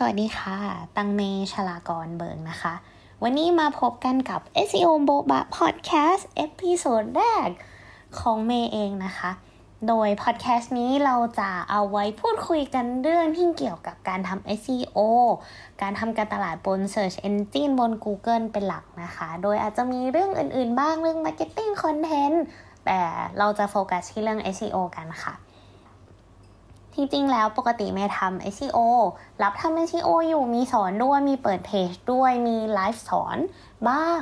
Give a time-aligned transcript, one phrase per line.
[0.00, 0.58] สวัสดีค่ะ
[0.96, 1.20] ตังเม
[1.52, 2.74] ชลากรเบิงนะคะ
[3.22, 7.48] วันนี้มาพบกันกับ SEO b o b a Podcast episode แรก
[8.18, 9.30] ของเมย์เองนะคะ
[9.88, 14.98] โดยพอดแคสต์นี้เราจะเอาไว้พูดคุยกันเรื่องที่เกี่ยวกับการทำ SEO
[15.82, 22.36] การทำการตลาดบน Search Engine บน Google เป็นหลักนะคะ โดยอาจจะมีเรื่องอื่นๆบ้างเรื่อง Marketing Content
[22.86, 23.00] แต่
[23.38, 25.34] เราจะโฟกัสที่เรื่อง SEO กันค่ะ
[27.00, 28.78] จริงๆ แล้วปกติเมย์ทำ SEO
[29.42, 33.36] รับทำ SEO อยู่มีสอนด้วยมีเปิดเพจด้วยมีไลฟ์สอน
[33.88, 34.20] บ้าง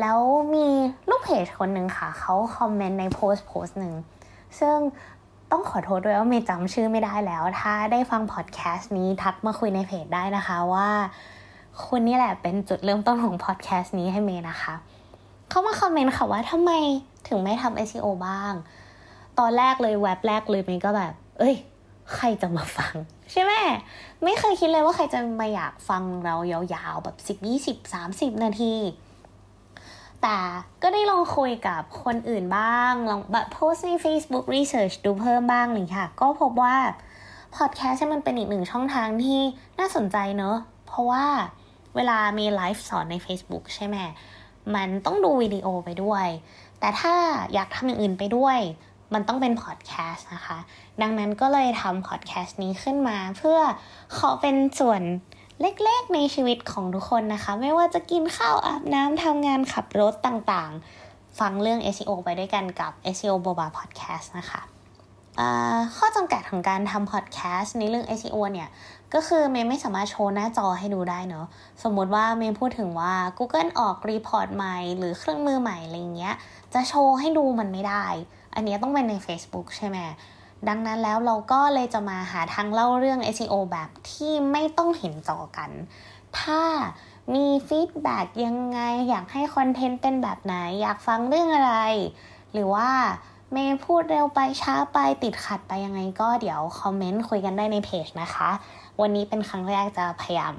[0.00, 0.20] แล้ว
[0.54, 0.66] มี
[1.10, 3.94] ลูกเพจคนหนึ่งค่ะ เขาคอมเมนต์ในโพสต์โพสต์หนึ่ง
[4.60, 4.76] ซึ่ง
[5.50, 10.88] ต้องขอโทษด้วยว่าเมย์จำชื่อไม่ได้แล้ว ถ้าได้ฟังพอดแคสต์นี้ทักมาคุยในเพจได้นะคะว่า
[11.84, 14.74] คุณนี่แหละเป็นจุดเริ่มต้นของพอดแคสต์นี้ให้เมย์นะคะ
[15.50, 16.72] เขามาคอมเมนต์ค่ะว่าทำไม
[17.28, 18.52] ถึงไม่ทำ SEO บ้าง
[19.38, 21.54] ตอนแรกเลยแว็บแรกเลยเมย์ก็แบบ เอ้ย
[22.14, 22.94] ใครจะมาฟัง
[23.32, 23.52] ใช่ไหม
[24.24, 28.74] ไม่เคยคิดเลยว่าใครจะมาอยากฟังเรายาวๆ แบบสิบยี่สิบสามสิบนาที
[30.22, 30.36] แต่
[30.82, 36.76] ก็ได้ลองคุยกับคนอื่นบ้าง ลองแบบโพสใน Facebook Research ดูเพิ่มบ้างเลยค่ะ ก็พบว่า
[37.56, 39.40] พอดแคสต์มันเป็นอีกหนึ่งช่องทางที่
[39.78, 41.24] น่าสนใจเนอะ เพราะว่า
[41.96, 43.96] เวลามีไลฟ์สอนใน Facebook ใช่ไหม
[44.74, 46.26] มันต้องดูวิดีโอไปด้วย
[46.80, 47.14] แต่ถ้า
[47.54, 48.58] อยากทำอย่างอื่นไปด้วย
[49.14, 50.58] มันต้องเป็นพอดแคสต์นะคะ
[51.02, 53.58] ดังนั้นก็เลยทำพอดแคสต์นี้ขึ้นมาเพื่อ
[54.16, 55.02] ขอเป็นส่วน
[55.60, 64.62] เล็กๆในชีวิตของทุกคนนะคะ ไม่ว่าจะกินข้าวอาบน้ำทำงานขับรถต่างๆ ฟังเรื่อง SEO ไปด้วยกันกับ SEO Boba Podcast นะคะ
[65.96, 68.68] ข้อจำกัดของการทำพอดแคสต์ในเรื่อง SEO เนี่ย
[69.14, 71.46] ก็คือเมย์ไม่สามารถโชว์หน้าจอให้ดูได้เนาะ
[71.82, 76.34] สมมติว่าเมย์พูดถึงว่า Google ออก report ใหม่ หรือเครื่องมือใหม่อะไรเงี้ย
[76.74, 78.04] จะโชว์ให้ดูมันไม่ได้
[78.56, 79.98] อันนี้ต้องเป็นใน Facebook ใช่ไหม
[80.68, 85.70] ดังนั้นแล้วเราก็เลยจะมาหาทางเล่าเรื่อง SEO แบบที่ไม่ต้องเห็นจอกัน
[86.38, 86.62] ถ้า
[87.34, 91.74] มี feedback ยังไง อยากให้คอนเทนต์เป็นแบบไหน อยากฟังเรื่องอะไร
[92.52, 92.88] หรือว่า
[93.52, 98.48] เมย์พูดเร็วไปช้าไปติดขัดไปยังไงก็เดี๋ยวคอมเมนต์คุยกันได้ในเพจนะคะ
[99.00, 100.54] วันนี้เป็นครั้งแรกจะพยายาม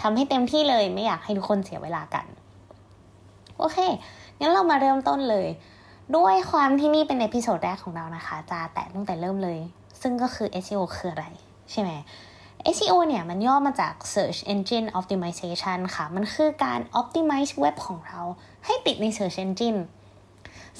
[0.00, 2.26] ทำให้เต็มที่เลยไม่อยากให้ทุกคนเสียเวลากัน
[3.58, 3.78] โอเค
[4.40, 5.48] งั้นเรามาเริ่มต้นเลย
[6.16, 9.58] ด้วยความที่นี่เป็น episode แรกของเรานะคะ จะแตะตั้งแต่เริ่มเลย
[10.02, 11.26] ซึ่งก็คือ SEO คืออะไร
[11.70, 11.90] ใช่ไหม
[12.76, 18.20] SEO เนี่ยมันย่อมาจาก Search Engine Optimization ค่ะ มันคือการ optimize เว็บของเรา
[18.64, 19.80] ให้ติดใน Search Engine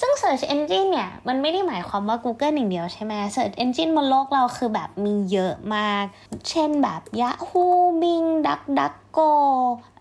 [0.01, 6.05] ซึ่ง Search Engine เนี่ย มันไม่ได้หมายความว่า Google อย่างเดียวใช่ไหม Search Engine บนโลกเราคือแบบมีเยอะมาก
[6.49, 7.67] เช่นแบบ Yahoo
[8.03, 9.31] Bing DuckDuckGo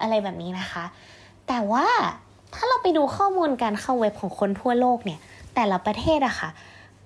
[0.02, 0.86] อะไรแบบนี้นะคะ
[1.48, 1.88] แต่ว่า
[2.56, 5.20] ถ้าเราไปดูข้อมูลการเข้าเว็บของคนทั่วโลกเนี่ย
[5.56, 6.50] แต่ละประเทศอะค่ะ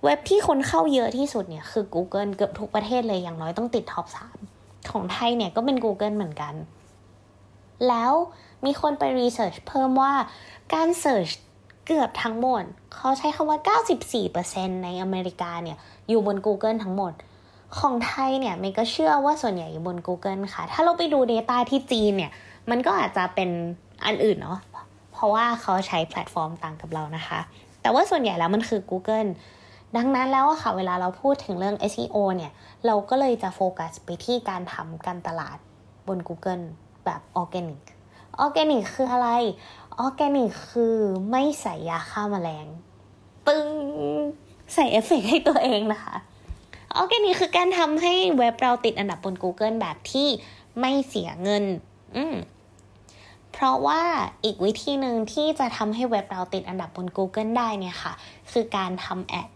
[0.03, 4.37] เว็บที่คนเข้าเยอะที่สุดเนี่ยคือ Google เกือบทุกประเทศเลยอย่างน้อยต้องติด top สาม
[4.91, 6.53] ของไทยเนี่ยก็เป็น Google เหมือนกัน
[7.87, 8.13] แล้ว
[8.65, 10.13] มีคนไป research เพิ่มว่า
[10.73, 11.29] การ search
[11.87, 12.63] เกือบทั้งหมด
[12.95, 13.59] เขาใช้คำว่า
[14.21, 15.77] 94%ในอเมริกาเนี่ย
[16.09, 17.13] อยู่บน Google ทั้งหมด
[17.79, 22.31] ของไทยเนี่ยเมย์ก็เชื่อว่าส่วนใหญ่อยู่บน Google ค่ะ ถ้าเราไปดู Data ที่จีนเนี่ย
[22.69, 23.49] มันก็อาจจะเป็น
[24.05, 24.59] อันอื่นเนาะ
[25.17, 27.39] เพราะว่าเขาใช้แพลตฟอร์มต่างกับเรานะคะ
[27.81, 29.29] แต่ว่าส่วนใหญ่แล้วมันคือ Google
[29.97, 32.51] ดังนั้นแล้วค่ะเวลาเราพูดถึงเรื่อง SEO เนี่ย
[32.85, 35.57] เราก็เลยจะโฟกัสไปที่การทำการตลาด
[36.07, 36.63] บน Google
[37.05, 37.81] แบบออร์แกนิก
[38.39, 39.29] ออร์แกนิกคืออะไร
[39.99, 40.95] ออร์แกนิกคือ
[41.31, 42.67] ไม่ใส่ยาฆ่ามาแมลง
[43.47, 43.67] ปึ้ง
[44.73, 46.15] ใส่เอฟเฟกให้ตัวเองนะคะ
[46.95, 50.27] ออร์แกนิกคือการทำให้เว็บเราติดอันดับบน Google แบบที่
[50.79, 51.63] ไม่เสียเงิน
[52.15, 52.35] อืม
[53.59, 54.01] เพราะว่า
[54.45, 58.13] อีกวิธีหนึ่งที่จะทำให้เว็บเราติดอันดับบน Google ได้เนี่ยค่ะ
[58.51, 59.49] คือการทำ ad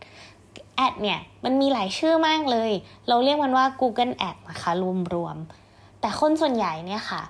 [0.75, 2.71] ad เนี่ยมันมีหลายชื่อมากเลย
[3.07, 4.71] เราเรียกมันว่า Google Ad นะคะ
[5.13, 7.21] รวมๆแต่คนส่วนใหญ่เนี่ยค่ะ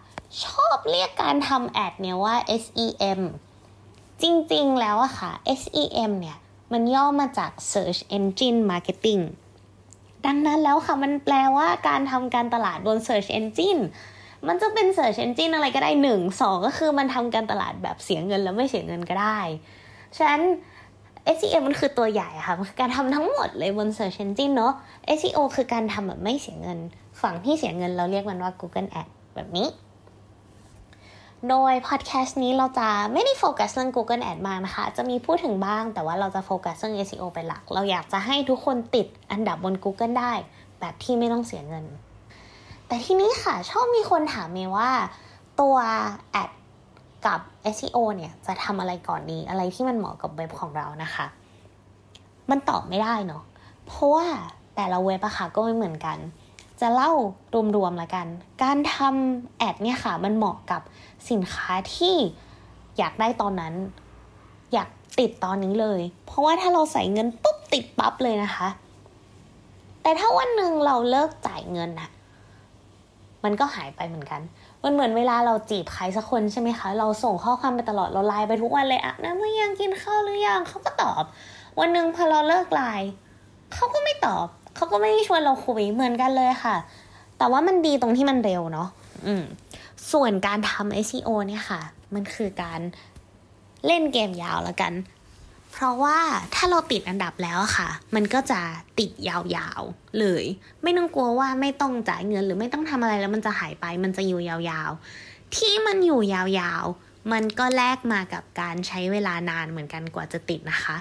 [0.43, 3.21] ชอบเรียกการทำแอดเนี่ยว่า SEM
[4.21, 6.38] จริงๆแล้วอะค่ะ SEM เนี่ย
[6.71, 9.23] มันย่อมาจาก Search Engine Marketing
[10.25, 13.81] ดังนั้นแล้วค่ะมันแปลว่าการทำการตลาดบน Search Engine
[14.47, 19.39] มันจะเป็น Search Engine อะไรก็ได้หนึ่งสองก็คือมันทำการตลาดแบบเสียเงินแล้วไม่เสียเงินก็ได้
[20.18, 20.42] ฉะนั้น
[21.38, 24.74] SEM มันคือตัวใหญ่ค่ะมันคือการทำทั้งหมดเลยบน Search Engine เนาะ
[25.18, 26.80] SEO คือการทำแบบไม่เสียเงิน
[27.21, 29.68] ฝั่งที่เสียเงินเราเรียกมันว่า Google Ad แบบนี้
[31.50, 40.33] โดยพอดแคสต์นี้เราจะไม่ได้โฟกัสเรื่อง Google Ad มากนะคะ จะมีพูดถึงบ้าง แต่ว่าเราจะโฟกัสเรื่อง SEO เป็นหลัก เราอยากจะให้ทุกคนติดอันดับบน Google ได้
[40.80, 41.86] แบบที่ไม่ต้องเสียเงิน
[42.91, 44.89] แต่ที่นี้ค่ะ ชอบมีคนถามเมย์ว่า
[45.61, 45.75] ตัว
[46.31, 46.49] แอด
[47.25, 47.39] กับ
[47.75, 51.25] SEO เนี่ยจะทำอะไรก่อนดี อะไรที่มันเหมาะกับเว็บของเรานะคะ
[52.49, 53.43] มันตอบไม่ได้เนาะ
[53.85, 54.25] เพราะว่า
[54.75, 56.17] แต่ละเว็บอะค่ะก็ไม่เหมือนกัน
[56.81, 57.11] จะเล่า
[57.75, 58.27] รวมๆละกัน
[58.63, 60.81] การทำแอดเนี่ยค่ะ มันเหมาะกับ
[61.29, 62.15] สินค้าที่
[62.97, 63.73] อยากได้ตอนนั้น
[64.73, 64.89] อยาก
[65.19, 68.67] ติดตอนนี้เลย เพราะว่าถ้าเราใส่เงินปุ๊บติดปั๊บเลยนะคะ
[70.01, 72.09] แต่ถ้าวันหนึ่งเราเลิกจ่ายเงินอะ
[73.43, 74.41] มันก็หายไปเหมือนกัน
[74.83, 81.23] มันเหมือนเวลาเราจีบใครสักคนใช่ไหมคะ เราส่งข้อความไปตลอดเราไลน์ไปทุกวันเลยอะน้ำไม่ยังกินข้าวหรือยังเขาก็ตอบ
[81.79, 83.09] วันหนึ่งพอเราเลิกไลน์
[83.73, 86.75] เขาก็ไม่ตอบเขาก็ไม่ได้ชวนเราคุยเหมือนกันเลยค่ะ
[87.38, 88.88] แต่ว่ามันดีตรงที่มันเร็วเนาะ
[89.25, 89.43] อืม
[90.11, 91.81] ส่วนการทำ SEO เนี่ยค่ะ
[92.13, 92.79] มันคือการ
[93.85, 94.93] เล่นเกมยาวแล้วกัน
[95.71, 96.18] เพราะว่า
[96.56, 98.62] ถ้าเราติดอันดับแล้วค่ะ มันก็จะ
[99.00, 100.44] ติดยาวๆเลย
[100.83, 110.97] ไม่ต้องกลัวว่าไม่ต้องจ่ายเงินหรือไม่ต้องทำอะไรแล้วมันจะหายไป มันจะอยู่ยาวๆ ที่มันอยู่ยาวๆ มันก็แลกมากับการใช้เวลานานเหมือนกันกว่าจะติดนะคะ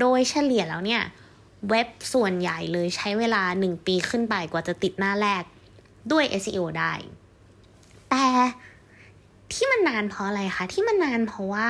[0.00, 1.02] โดยเฉลี่ยแล้วเนี่ย
[1.70, 5.42] เว็บส่วนใหญ่เลยใช้เวลา 1 ปีขึ้นไปกว่าจะติดหน้าแรก
[6.12, 6.92] ด้วย SEO ได้
[8.10, 8.26] แต่
[9.52, 11.68] ที่มันนานเพราะอะไรคะ ที่มันนานเพราะว่า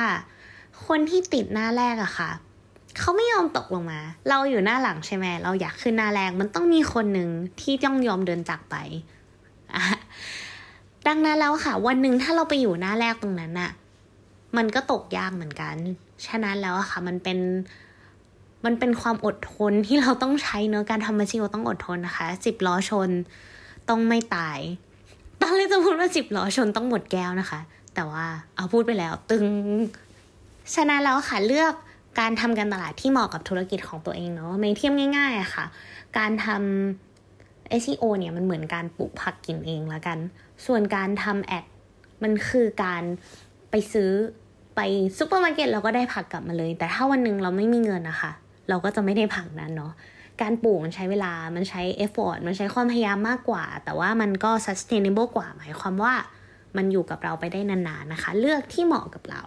[0.87, 2.31] คนที่ติดหน้าแรกอะค่ะ
[2.99, 3.99] เขาไม่ยอมตกลงมา
[4.29, 7.29] เราอยู่หน้าหลังใช่ไหมเราอยากขึ้นหน้าแรกมันต้องมีคนหนึ่ง
[7.61, 8.75] ที่ต้องยอมเดินจากไป
[11.07, 13.71] ดังนั้นแล้วค่ะ วันหนึ่งถ้าเราไปอยู่หน้าแรกตรงนั้นอะ
[14.57, 15.75] มันก็ตกยากเหมือนกัน
[16.25, 17.39] ฉะนั้นแล้วอะค่ะ มันเป็น
[18.65, 23.09] มันเป็นความอดทนที่เราต้องใช้เนื้อการทำมาชิโอต้องอดทนนะคะสิบล้อชน
[23.89, 24.59] ต้องไม่ตาย
[25.41, 27.59] ตอนแรกจะพูดว่าสิบล้อชนต้องหมดแก้วนะคะ
[27.95, 28.25] แต่ว่า
[28.55, 29.45] เอาพูดไปแล้ว ตึง
[30.73, 31.73] ฉะนั้นแล้วค่ะเลือก
[32.19, 35.65] การทำการตลาดที่เหมาะกับธุรกิจของตัวเองเนาะไม่เทียมง่ายๆอะค่ะ
[36.17, 40.17] การทำ SEO เนี่ยมันเหมือนการปลูกผักกินเองล้วกัน
[40.65, 41.65] ส่วนการทำ ad
[42.23, 43.03] มันคือการ
[43.71, 44.11] ไปซื้อ
[44.75, 44.79] ไป
[45.17, 48.31] ซูเปอร์มาร์เก็ตเราก็ได้ผักกลับมาเลย แต่ถ้าวันหนึ่งเราไม่มีเงินนะคะ
[48.69, 49.93] เราก็จะไม่ได้ผักนั้นเนาะ
[50.41, 56.13] การปลูกมันใช้เวลา มันใช้ effort มันใช้ความพยายามมากกว่า แต่ว่ามันก็ sustainable กว่า หมายความว่า
[56.77, 59.43] มันอยู่กับเราไปได้นานๆนะคะ เลือกที่เหมาะกับเรา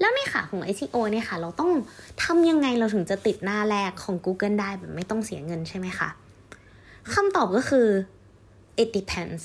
[0.00, 1.70] แล้วในขาของ SEO เนี่ยค่ะ เราต้อง
[2.22, 6.08] ทำยังไงเราถึงจะติดหน้าแรกของ Google ได้แบบไม่ต้องเสียเงินใช่ไหมคะ
[7.14, 7.86] คำตอบก็คือ
[8.82, 9.42] it depends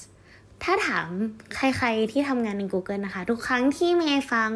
[0.64, 1.08] ถ้าถาม
[1.56, 4.52] ใครๆที่ทำงานใน Google นะคะ ทุกครั้งที่เมย์ฟัง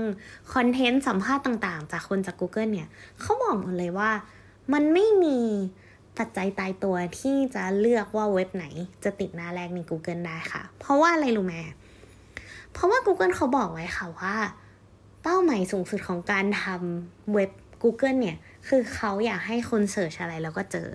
[0.54, 2.88] คอนเทนต์สัมภาษณ์ต่างๆ จากคนจาก Google เนี่ย
[3.22, 4.12] เขาบอกหมดเลยว่า
[4.74, 5.40] มันไม่มี
[6.18, 8.66] ปัจจัยตายตัวที่จะเลือกว่าเว็บไหน
[9.04, 11.56] จะติดหน้าแรกใน Google ได้ค่ะ เพราะว่าอะไรรู้ไหม
[12.74, 14.34] เพราะว่า Google เขาบอกไว้ค่ะว่า
[15.24, 17.52] เป้าหมายสูงสุดของการทำเว็บ
[17.84, 18.38] Google เนี่ย
[18.68, 20.90] คือเขาอยากให้คนเสิร์ชอะไรแล้วก็เจอ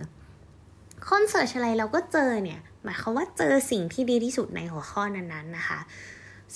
[1.09, 5.79] คนเสิร์ชอะไรแล้วก็เจอเนี่ย หมายความว่าเจอสิ่งที่ดีที่สุดในหัวข้อนั้นๆนะคะ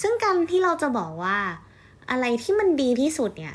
[0.01, 1.37] ซึ่งการที่เราจะบอกว่า
[2.11, 3.55] อะไรที่มันดีที่สุดเนี่ย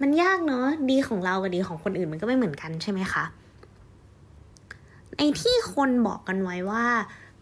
[0.00, 3.24] มันยากเนาะดีของเรากับดีของคนอื่นมันก็ไม่เหมือนกันใช่ไหมคะ
[5.16, 6.84] ไอที่คนบอกกันไว้ว่า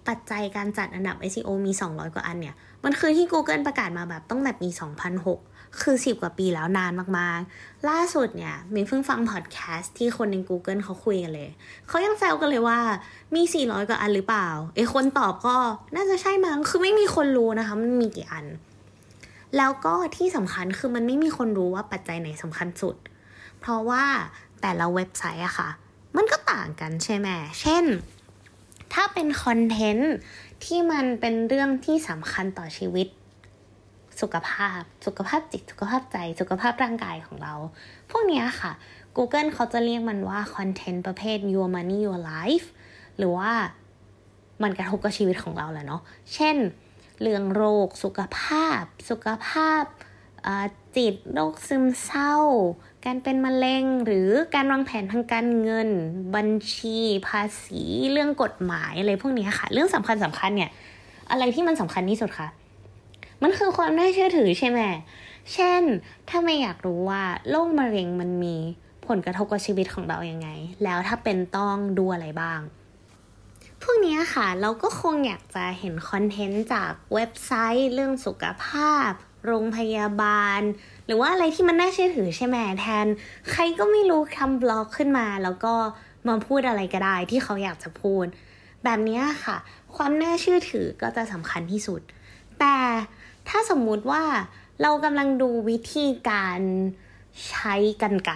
[0.09, 11.51] ปัจจัยการจัดอันดับ SEO มี 200 กว่าอันเนี่ย มันคือที่ Google ประกาศมาแบบต้องแบบมี 2006 คือสิบกว่าปีแล้วนานมากๆ ล่าสุดเนี่ยมินเพิ่งฟังพอดแคสต์ที่คนใน Google เขาคุยกันเลย
[11.89, 12.79] เขายังแซวกันเลยว่า
[13.35, 15.57] มี 400 กว่าอันหรือเปล่าไอคนตอบก็
[15.95, 18.47] น่าจะใช่มั้งคือไม่มีคนรู้นะคะ มันมีกี่อัน
[19.57, 22.97] แล้วก็ที่สำคัญคือมันไม่มีคนรู้ว่าปัจจัยไหนสำคัญสุด
[23.61, 24.05] เพราะว่า
[24.63, 25.71] แต่ละเว็บไซต์อะค่ะ
[26.17, 27.29] มันก็ต่างกันใช่ไหม
[27.61, 27.85] เช่น
[28.95, 30.15] ถ้าเป็นคอนเทนต์
[30.65, 33.07] ที่มันเป็นเรื่องที่สำคัญต่อชีวิต
[34.21, 37.55] สุขภาพ สุขภาพจิต สุขภาพใจ สุขภาพร่างกายของเรา
[38.11, 38.73] พวกนี้ค่ะ
[39.17, 42.67] Google เขาจะเรียกมันว่าคอนเทนต์ประเภท your money your life
[43.19, 43.53] หรือว่า
[44.63, 46.03] มันกระทบกับชีวิตของเราแหละเนาะ
[46.35, 46.57] เช่น
[47.23, 49.85] เรื่องโรค สุขภาพ สุขภาพ
[50.97, 52.35] จิต โรคซึมเศร้า
[53.05, 55.89] การเป็นมะเร็ง หรือการวางแผนทางการเงิน
[56.35, 60.71] บัญชี ภาษี เรื่องกฎหมายอะไรพวกนี้ค่ะ เรื่องสำคัญสำคัญเนี่ย
[61.31, 62.49] อะไรที่มันสำคัญที่สุดคะ
[63.43, 64.81] มันคือความน่าเชื่อถือใช่ไหม
[65.53, 65.83] เช่น
[66.29, 68.57] ถ้าไม่อยากรู้ว่าโรคมะเร็งมันมี
[69.07, 70.49] ผลกระทบกับชีวิตของเรายัางไง
[70.85, 72.61] แล้วถ้าเป็นต้องดูอะไรบ้าง
[73.83, 79.11] พวกนี้ค่ะ เราก็คงอยากจะเห็นคอนเทนต์จากเว็บไซต์เรื่องสุขภาพ
[79.47, 80.61] โรงพยาบาล
[81.07, 83.07] หรือว่าอะไรที่มันน่าเชื่อถือใช่ไหมแทน
[83.51, 85.75] ใครก็ไม่รู้ทำบล็อกขึ้นมา แล้วก็
[86.29, 88.27] มาพูดอะไรก็ได้ที่เขาอยากจะพูด
[88.85, 89.57] แบบนี้ค่ะ
[89.97, 92.01] ความน่าเชื่อถือก็จะสำคัญที่สุด
[92.61, 92.77] แต่
[93.49, 94.23] ถ้าสมมุติว่า
[94.83, 96.61] เรากำลังดูวิธีการ
[97.49, 98.33] ใช้กรรไกร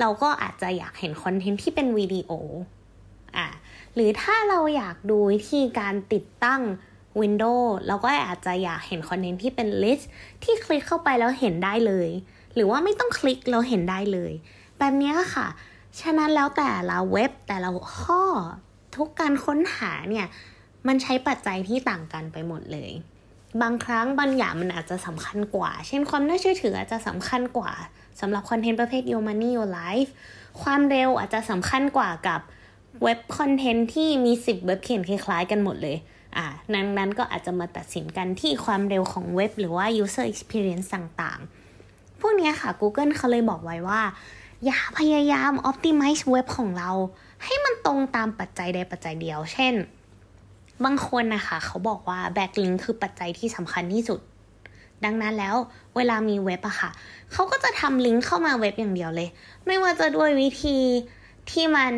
[0.00, 2.30] เราก็อาจจะอยากเห็นคอนเทนต์ที่เป็นวิดีโอ
[3.36, 3.48] อะ
[3.94, 6.62] หรือถ้าเราอยากดูวิธีการติดตั้ง
[7.20, 10.10] Windows เราก็อาจจะอยากเห็นคอนเทนต์ที่เป็น list
[10.44, 12.08] ที่คลิกเข้าไปแล้วเห็นได้เลย
[12.54, 14.32] หรือว่าไม่ต้องคลิกแล้วเห็นได้เลย
[14.78, 15.46] แบบนี้ค่ะ
[16.00, 18.22] ฉะนั้นแล้วแต่ละเว็บแต่ละข้อ
[18.96, 20.26] ทุกการค้นหาเนี่ย
[20.86, 22.92] มันใช้ปัจจัยที่ต่างกันไปหมดเลย
[23.62, 27.72] บางครั้งบางอย่างมันอาจจะสำคัญกว่า เช่นความน่าเชื่อถืออาจจะสำคัญกว่า
[28.20, 30.10] สำหรับคอนเทนต์ประเภท Your Money Your Life
[30.62, 32.40] ความเร็วอาจจะสำคัญกว่ากับ
[33.02, 35.96] เว็บคอนเทนต์ที่มี 10 เว็บเขียนคล้ายๆกันหมดเลย
[36.36, 44.02] อ่านั้นนั้นก็อาจจะมาตัดสินกันที่ความเร็วของเว็บ หรือว่า user experience ต่างๆ พวกนี้ค่ะ Google เขาเลยบอกไว้ว่า
[44.64, 46.90] อย่าพยายาม optimize เว็บของเรา
[47.44, 49.74] ให้มันตรงตามปัจจัยใดปัจจัยเดียว เช่น
[50.84, 54.20] บางคนนะคะเขาบอกว่า backlink คือปัจจัยที่สำคัญที่สุด
[55.04, 55.54] ดังนั้นแล้ว
[55.96, 56.90] เวลามีเว็บอะค่ะ
[57.32, 59.28] เขาก็จะทำลิงก์เข้ามาเว็บอย่างเดียวเลย
[59.66, 60.78] ไม่ว่าจะด้วยวิธี
[61.50, 61.94] ที่มัน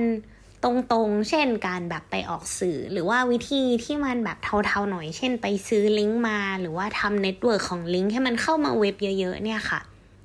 [0.65, 9.81] ตรงๆ เช่นการแบบไปออกสื่อ หรือว่าวิธีที่มันแบบเทาๆหน่อย เช่น ไปซื้อลิงก์มา หรือว่าทำ network ของลิงก์ให้มันเข้ามาเว็บเยอะๆ เนี่ยค่ะ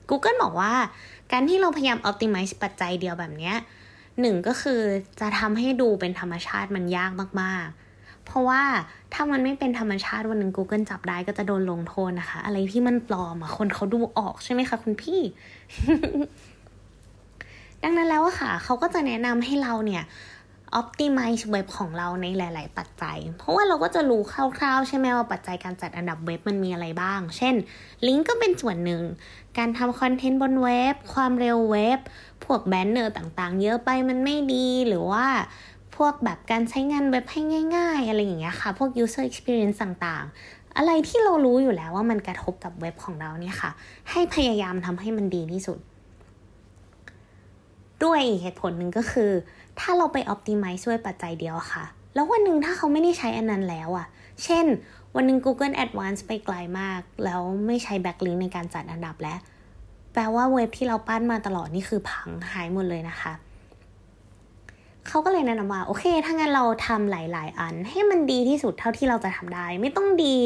[0.10, 0.74] Google บอกว่า
[1.32, 3.54] การที่เราพยายาม optimize ปัจจัยเดียวแบบนี้
[4.22, 4.82] หนึ่งก็คือ
[5.20, 7.12] จะทำให้ดูเป็นธรรมชาติมันยาก
[7.42, 7.89] มากๆ
[8.30, 8.64] เพราะว่า
[9.14, 15.22] ถ้ามันไม่เป็นธรรมชาติวันหนึ่ง Google จับได้ก็จะโดนลงโทษนะคะ อะไรที่มันปลอมอะคนเขาดูออกใช่ไหมคะคุณพี่
[17.84, 20.04] ดังนั้นแล้วอะค่ะ เขาก็จะแนะนำให้เราเนี่ย
[20.82, 24.22] optimize เว็บของเราในหลาย ๆ ปัจจัย เพราะว่าเราก็จะรู้
[24.58, 27.56] คร่าว ๆ ใช่ไหมว่าปัจจัยการจัดอันดับเว็บมันมีอะไรบ้าง เช่น
[28.08, 29.04] ลิงก์ก็เป็นส่วนหนึ่ง
[29.58, 32.00] การทำคอนเทนต์บนเว็บ ความเร็วเว็บ
[32.46, 35.26] พวกแบนเนอร์ต่าง ๆ เยอะไปมันไม่ดี หรือว่า
[36.04, 37.42] วกแบบการใช้งานเว็บให้
[37.76, 43.72] ง่าย ๆ อะไรอย่างเงี้ยค่ะ พวก user experience ต่างๆ อะไรที่เรารู้อยู่แล้วว่ามันกระทบกับเว็บของเราเนี่ยค่ะ
[44.12, 45.80] ให้พยายามทำให้มันดีที่สุด
[48.04, 49.32] ด้วยเหตุผลหนึ่งก็คือ
[49.80, 54.08] ถ้าเราไป optimize ด้วยปัจจัยเดียวค่ะ แล้ววันหนึ่งถ้าเขาไม่ได้ใช้อันนั้นแล้วอะ
[54.44, 54.66] เช่น
[55.16, 59.40] วันหนึ่ง Google Advanced ไปไกลมาก แล้วไม่ใช้ backlink ในการจัดอันดับแล้ว
[60.14, 63.34] แปลว่าเว็บที่เราปั้นมาตลอดนี่คือพังหายหมดเลยนะคะ
[65.10, 70.38] เขาก็เลยแนะนำว่าโอเค ถ้างั้นเราทำหลาย ๆ อัน ให้มันดีที่สุดเท่าที่เราจะทำได้ ไม่ต้องดี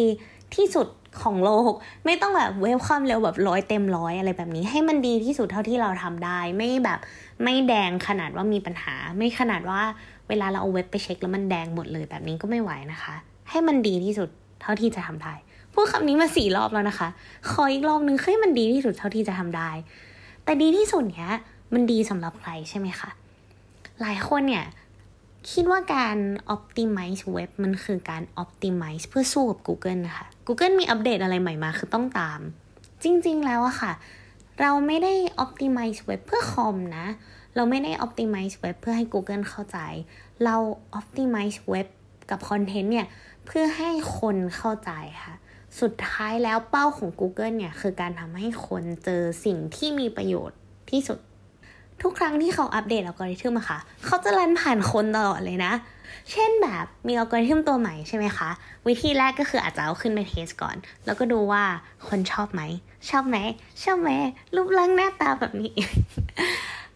[0.55, 0.87] ที่สุด
[1.21, 1.71] ของโลก
[2.05, 6.99] ไม่ต้องแบบเวฟความเร็วแบบร้อยเต็มร้อยอะไรแบบนี้ ให้มันดีที่สุดเท่าที่เราทำได้ ไม่แบบ
[7.43, 9.81] ไม่แดงขนาดว่ามีปัญหา ไม่ขนาดว่า
[10.29, 13.15] เวลาเราเอาเว็บไปเช็คแล้วมันแดงหมดเลยแบบนี้ก็ไม่ไหวนะคะ
[13.49, 14.29] ให้มันดีที่สุด
[14.61, 15.33] เท่าที่จะทำได้
[15.73, 17.07] พูดคำนี้มาสี่รอบแล้วนะคะ
[17.49, 19.69] ขออีกรอบนึงให้มันดีที่สุดเท่าที่จะทำได้
[20.43, 21.31] แต่ดีที่สุดเนี้ย
[21.73, 23.09] มันดีสำหรับใครใช่ไหมคะ
[24.01, 24.65] หลายคนเนี่ย
[25.51, 26.17] คิดว่าการ
[26.55, 32.39] optimize เว็บมันคือการ optimize เพื่อสู้กับ Google นะคะ Google มีอัปเดตอะไรใหม่มาคือต้องตาม
[33.03, 33.93] จริงๆแล้วอะค่ะ
[34.61, 37.05] เราไม่ได้ optimize เว็บเพื่อคอมนะ
[37.55, 39.77] เราไม่ได้ optimize เว็บเพื่อให้ Google เข้าใจ
[40.43, 40.55] เรา
[40.99, 41.87] optimize เว็บ
[42.29, 43.07] กับคอนเทนต์เนี่ย
[43.45, 44.91] เพื่อให้คนเข้าใจ
[45.23, 45.35] ค่ะ
[45.81, 50.59] สุดท้ายแล้วเป้าของ Google เนี่ย คือการทำให้คนเจอสิ่งที่มีประโยชน์
[50.89, 51.19] ที่สุด
[52.01, 55.73] ทุกครั้งที่เขาอัปเดตอัลกอริทึมอะค่ะ เขาจะรันผ่านคนตลอดเลยนะ
[56.31, 58.49] เช่นแบบมีอัลกอริทึมตัวใหม่ใช่ไหมคะ
[58.87, 61.63] วิธีแรกก็คืออาจจะเอาขึ้นไป test ก่อน แล้วก็ดูว่า
[62.07, 62.61] คนชอบไหม
[63.09, 63.37] ชอบไหม
[63.83, 64.09] ชอบไหม
[64.55, 65.73] รูปร่างหน้าตาแบบนี้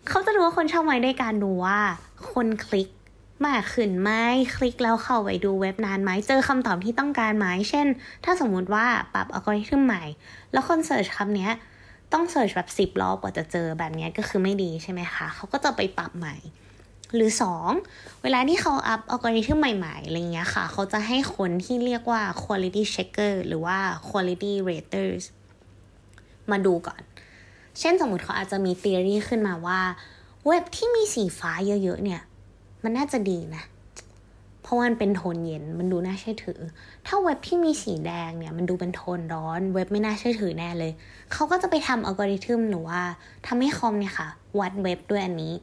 [0.10, 1.80] เขาจะดูว่าคนชอบไหมด้วยการดูว่า
[2.32, 2.90] คนคลิก
[3.48, 4.12] มากขึ้นไหม
[4.56, 7.88] คลิกแล้วเข้าไปดูเว็บนานไหมเจอคำตอบที่ต้องการไหมเช่น
[8.24, 10.04] ถ้าสมมุติว่าปรับอัลกอริทึมใหม่
[10.52, 11.50] แล้วคน search คำนี้
[12.14, 16.36] ต้อง search แบบสิบรอบกว่าจะเจอแบบนี้ก็คือไม่ดีใช่ไหมคะ เขาก็จะไปปรับใหม่
[17.16, 17.32] หรือ
[17.76, 23.78] 2 เวลาที่เขาอัพอัลกอริทึมใหม่ ๆ อะไรเงี้ยค่ะ เขาจะให้คนที่เรียกว่า quality checker หรือว่า
[24.10, 25.24] quality raters
[26.52, 27.02] มาดูก่อน
[27.80, 29.80] เช่นสมมติเขาอาจจะมี theory ขึ้นมาว่า
[30.46, 31.52] เว็บที่มีสีฟ้า
[31.84, 32.22] เยอะ ๆ เนี่ย
[32.84, 36.60] มันน่าจะดีนะเพราะมันเป็นโทนเย็นมันดูน่าเชื่อถือ
[37.08, 40.92] ถ้าเว็บที่มีสีแดงเนี่ยมันดูเป็นโทนร้อน เว็บไม่น่าเชื่อถือแน่เลย
[41.34, 43.02] เขาก็จะไปทำอัลกอริทึมหรือว่า
[43.48, 44.28] ทำให้คอมเนี่ยค่ะ
[44.60, 45.54] วัดเว็บด้วยอันนี้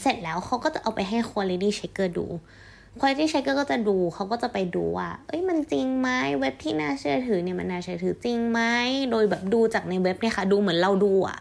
[0.00, 2.26] เสร็จแล้วเขาก็จะเอาไปให้ quality checker ดู
[2.98, 6.08] quality checker ก็จะดูเขาก็จะไปดูว่า เอ้ยมันจริงไหม
[6.40, 8.60] เว็บที่น่าเชื่อถือเนี่ยมันน่าเชื่อถือจริงไหม
[9.10, 11.38] โดยแบบดูจากในเว็บเนี่ยค่ะ ดูเหมือนเราดูอะ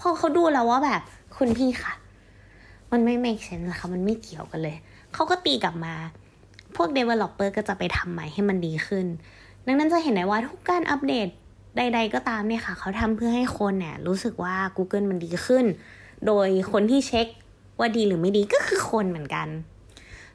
[0.00, 1.02] พอเขาดูแล้วว่าแบบ
[1.36, 1.94] คุณพี่ค่ะ
[2.92, 4.76] มันไม่ make sense นะคะมันไม่เกี่ยวกันเลย
[5.14, 5.94] เขาก็ตีกลับมา
[6.76, 9.06] พวก developer ก็จะไปทำใหม่ให้มันดีขึ้น
[9.66, 11.28] ดังนั้นจะเห็นได้ว่าทุกการอัปเดต
[11.76, 15.64] ใด ๆ ก็ตามเนี่ยค่ะ เขาทำเพื่อให้คนเนี่ยรู้สึกว่า Google มันดีขึ้น
[16.26, 17.26] โดยคนที่เช็ค
[17.78, 19.48] ว่าดีหรือไม่ดีก็คือคนเหมือนกัน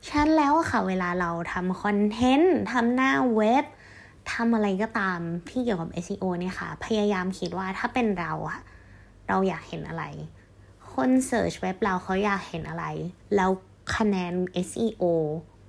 [0.10, 3.66] ฉันแล้วค่ะ เวลาเราทำคอนเทนต์ทำหน้าเว็บ
[4.32, 5.20] ทำอะไรก็ตาม
[5.50, 8.60] ที่เกี่ยวกับ SEO เนี่ยค่ะ พยายามคิดว่าถ้าเป็นเราอะ
[9.28, 10.04] เราอยากเห็นอะไร
[10.94, 12.86] คนเสิร์ชเว็บเราเขาอยากเห็นอะไร
[13.36, 13.50] แล้ว
[13.96, 14.34] คะแนน
[14.68, 15.04] SEO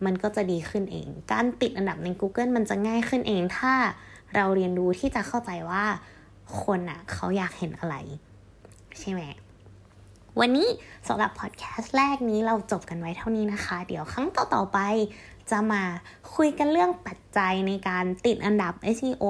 [0.05, 3.73] มันก็จะดีขึ้นเอง การติดอันดับใน Google มันจะง่ายขึ้นเอง ถ้า
[4.35, 5.85] เราเรียนรู้ที่จะเข้าใจว่า
[6.63, 7.97] คนอะเขาอยากเห็นอะไร
[8.99, 9.23] ใช่ไหม
[10.41, 10.69] วันนี้
[11.09, 14.79] สำหรับพอดแคสต์แรกนี้เราจบกันไว้เท่านี้นะคะ เดี๋ยวครั้งต่อ ๆ ไป
[15.51, 15.83] จะมา
[16.35, 19.25] คุยกันเรื่องปัจจัยในการติดอันดับ SEO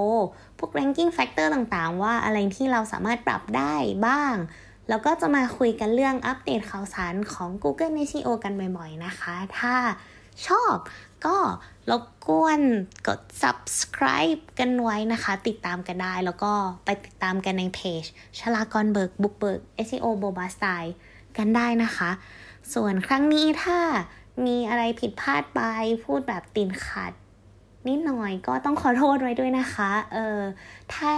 [0.59, 3.75] พวก ranking factor ต่างๆ ว่าอะไรที่เราสามารถปรับได้
[4.07, 4.35] บ้าง
[4.89, 9.75] แล้วก็จะมาคุยกันเรื่องอัปเดตข่าวสารของ Google SEO กันบ่อยๆนะคะ ถ้า
[10.47, 10.77] ชอบ
[11.27, 11.37] ก็
[11.91, 12.61] รบกวน
[13.07, 16.53] กด subscribe กันไว้นะคะ ติดตามกันได้ แล้วก็
[16.85, 18.05] ไปติดตามกันในเพจ
[18.39, 20.95] ชลากรเบิกบุกเบิก SEO โบบาสไตล์
[21.37, 22.11] กันได้นะคะ
[22.75, 23.79] ส่วนครั้งนี้ถ้า
[24.47, 25.61] มีอะไรผิดพลาดไป
[26.05, 27.13] พูดแบบตินขัด
[27.89, 30.41] นิดหน่อยก็ต้องขอโทษไว้ด้วยนะคะ เออ
[30.95, 31.13] ถ้า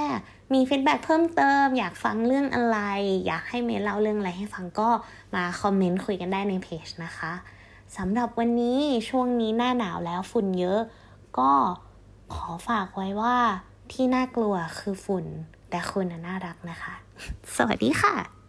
[0.52, 2.78] มีฟีดแบ็เพิ่มเติม อยากฟังเรื่องอะไร
[3.26, 4.90] อยากให้เมย์เล่าเรื่องอะไรให้ฟังก็
[5.34, 7.32] มาคอมเมนต์คุยกันได้ในเพจนะคะ
[7.96, 10.80] สำหรับวันนี้ช่วงนี้หน้าหนาวแล้วฝุ่นเยอะ
[11.38, 11.52] ก็
[12.34, 13.36] ขอฝากไว้ว่า
[13.92, 15.24] ที่น่ากลัวคือฝุ่น
[15.70, 16.94] แต่คุณน่ารักนะคะ
[17.56, 18.39] สวัสดีค่ะ